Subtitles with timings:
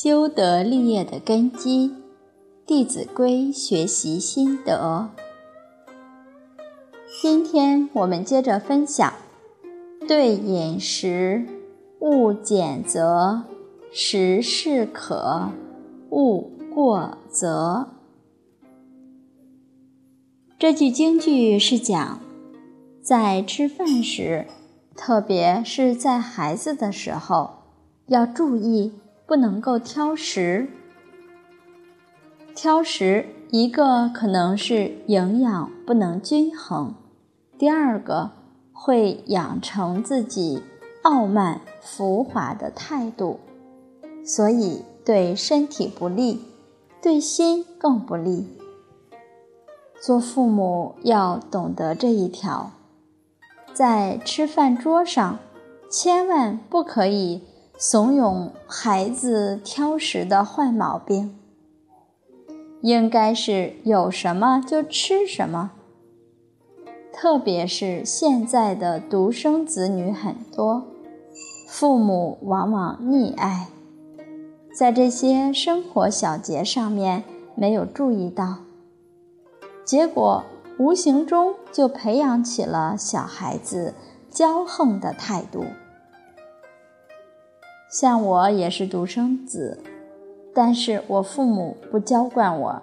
[0.00, 1.88] 修德立业的根基，
[2.64, 5.10] 《弟子规》学习心得。
[7.20, 9.12] 今天我们接着分享：
[10.06, 11.44] 对饮食，
[11.98, 13.42] 勿拣择；
[13.90, 15.50] 食适可，
[16.10, 17.88] 勿过则。
[20.60, 22.20] 这句京剧是讲，
[23.02, 24.46] 在吃饭时，
[24.94, 27.50] 特别是在孩子的时候，
[28.06, 28.92] 要注意
[29.28, 30.70] 不能够挑食。
[32.54, 36.94] 挑食，一个可能是营养不能均衡。
[37.58, 38.30] 第二个
[38.72, 40.62] 会养成自己
[41.02, 43.38] 傲慢浮华的态度，
[44.24, 46.40] 所以对身体不利，
[47.02, 48.48] 对心更不利。
[50.00, 52.70] 做父母要懂得这一条，
[53.74, 55.38] 在吃饭桌上，
[55.90, 57.42] 千万不可以
[57.80, 61.38] 怂恿孩子挑食的坏毛病，
[62.80, 65.70] 应该是有什么就吃什么。
[67.12, 70.88] 特别是现在的独生子女很多，
[71.68, 73.68] 父母往往溺爱，
[74.74, 77.22] 在这些生活小节上面
[77.54, 78.56] 没有注意到，
[79.84, 80.42] 结果
[80.80, 83.94] 无形中就培养起了小孩子
[84.32, 85.62] 骄横的态度。
[87.90, 89.82] 像我也是独生子，
[90.54, 92.82] 但是我父母不娇惯我，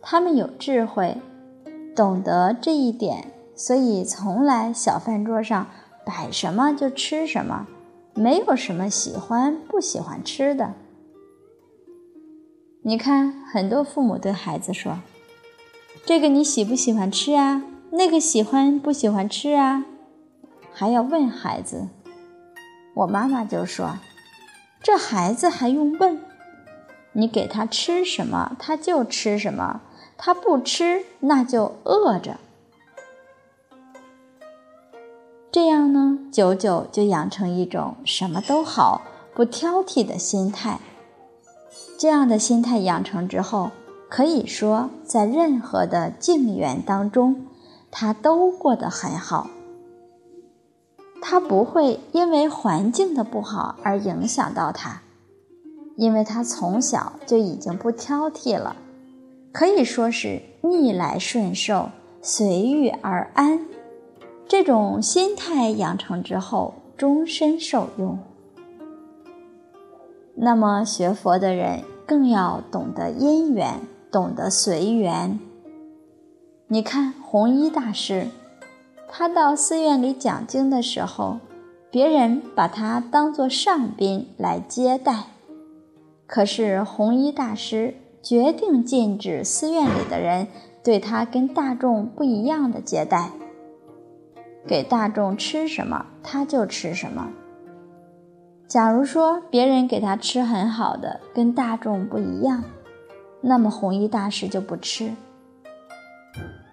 [0.00, 1.18] 他们有智慧，
[1.94, 3.30] 懂得这一点。
[3.56, 5.68] 所以，从来小饭桌上
[6.04, 7.68] 摆什么就吃什么，
[8.14, 10.74] 没有什么喜欢不喜欢吃的。
[12.82, 14.98] 你看，很多父母对孩子说
[16.04, 17.62] ：“这个你喜不喜欢吃啊？
[17.92, 19.84] 那个喜欢不喜欢吃啊？”
[20.72, 21.88] 还要问孩子。
[22.94, 23.98] 我妈妈就说
[24.84, 26.20] ：“这孩子还用问？
[27.12, 29.80] 你给他吃什么，他就吃什么；
[30.18, 32.36] 他不吃，那就饿着。”
[35.50, 39.00] 这样呢，久久就养成一种什么都好、
[39.34, 40.78] 不挑剔的心态。
[41.98, 43.70] 这样的心态养成之后，
[44.10, 47.46] 可以说在任何的境缘当中，
[47.90, 49.48] 他都过得很好。
[51.26, 55.00] 他不会因为环境的不好而影响到他，
[55.96, 58.76] 因为他从小就已经不挑剔了，
[59.50, 61.88] 可以说是逆来顺受、
[62.20, 63.58] 随遇而安。
[64.46, 68.18] 这种心态养成之后，终身受用。
[70.34, 73.80] 那么学佛的人更要懂得因缘，
[74.12, 75.40] 懂得随缘。
[76.68, 78.28] 你看弘一大师，
[79.08, 81.38] 他到寺院里讲经的时候，
[81.90, 85.26] 别人把他当作上宾来接待，
[86.26, 90.48] 可是弘一大师决定禁止寺院里的人
[90.82, 93.30] 对他跟大众不一样的接待。
[94.66, 97.30] 给大众吃什么，他就吃什么。
[98.66, 102.64] 假如说别人给他吃很好的，跟大众不一样，
[103.42, 105.12] 那么弘一大师就不吃。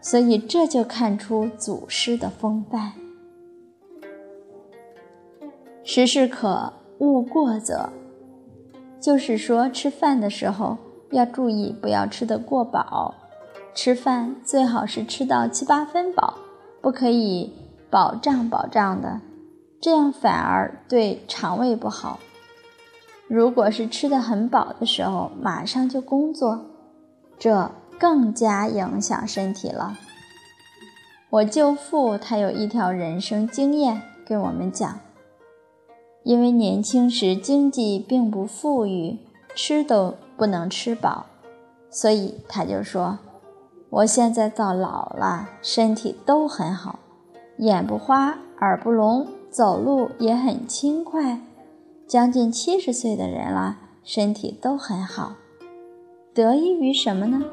[0.00, 2.92] 所以这就看出祖师的风范。
[5.82, 7.90] 食适可，勿过则，
[9.00, 10.76] 就是说吃饭的时候
[11.10, 13.14] 要注意，不要吃得过饱。
[13.74, 16.38] 吃饭最好是吃到七八分饱，
[16.80, 17.52] 不可以。
[17.90, 19.20] 饱胀饱胀的，
[19.80, 22.20] 这样反而对肠胃不好。
[23.26, 26.66] 如果是吃的很饱的时候，马上就工作，
[27.36, 27.68] 这
[28.00, 29.98] 更加影响身体了。
[31.28, 34.98] 我舅父他有一条人生经验跟我们讲，
[36.24, 39.18] 因为年轻时经济并不富裕，
[39.54, 41.26] 吃都不能吃饱，
[41.90, 43.18] 所以他就说
[43.90, 46.98] ：“我现在到老了，身体都很好。”
[47.58, 51.42] 眼不花，耳不聋，走路也很轻快，
[52.08, 55.34] 将近七十岁的人了，身体都很好，
[56.32, 57.44] 得益于什么呢？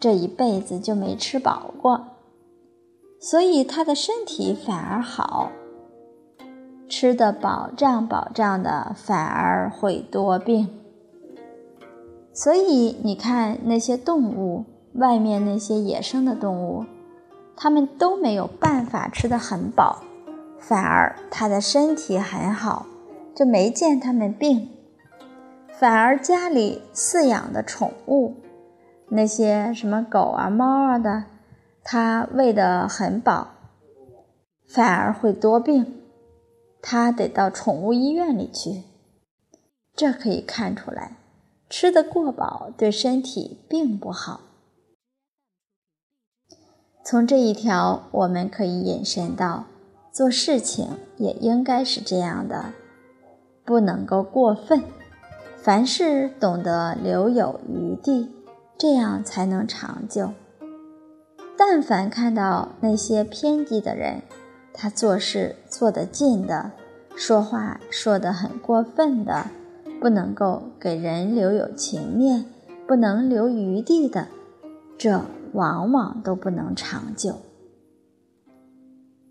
[0.00, 2.06] 这一辈子就没吃饱过，
[3.20, 5.50] 所以他的身体反而好。
[6.88, 10.68] 吃的饱胀饱胀的，反而会多病。
[12.32, 14.64] 所以你看那些动物，
[14.94, 16.84] 外面那些野生的动物。
[17.60, 20.04] 他们都没有办法吃得很饱，
[20.60, 22.86] 反而他的身体很好，
[23.34, 24.70] 就没见他们病。
[25.68, 28.36] 反而家里饲养的宠物，
[29.10, 31.24] 那些什么狗啊、猫啊的，
[31.82, 33.48] 他喂得很饱，
[34.68, 36.02] 反而会多病，
[36.82, 38.84] 他得到宠物医院里去。
[39.96, 41.16] 这可以看出来，
[41.68, 44.40] 吃得过饱对身体并不好。
[47.04, 49.64] 从这一条，我们可以引申到，
[50.12, 52.74] 做事情也应该是这样的，
[53.64, 54.84] 不能够过分，
[55.56, 58.30] 凡事懂得留有余地，
[58.78, 60.30] 这样才能长久。
[61.56, 64.22] 但凡看到那些偏激的人，
[64.72, 66.70] 他做事做得尽的，
[67.16, 69.50] 说话说得很过分的，
[70.00, 72.46] 不能够给人留有情面，
[72.86, 74.28] 不能留余地的，
[74.96, 75.22] 这。
[75.54, 77.36] 往往都不能长久，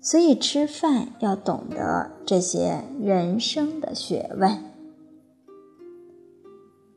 [0.00, 4.58] 所以吃饭要懂得这些人生的学问。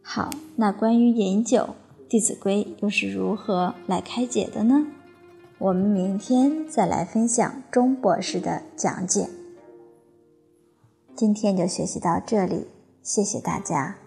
[0.02, 1.58] 好，那关于饮酒，
[2.10, 4.88] 《弟子规》又是如何来开解的呢？
[5.60, 9.30] 我们明天再来分享钟博士的讲解。
[11.16, 12.66] 今天就学习到这里，
[13.04, 13.98] 谢谢大家。